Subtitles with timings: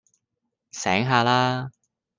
[0.71, 1.69] 醒下啦